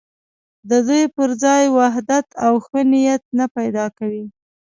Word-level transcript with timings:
د 0.69 0.71
دوی 0.87 1.03
پر 1.15 1.29
ځای 1.43 1.63
وحدت 1.77 2.27
او 2.45 2.53
ښه 2.65 2.81
نیت 2.91 3.23
نه 3.37 3.45
پیدا 3.57 3.85
کوي. 3.97 4.25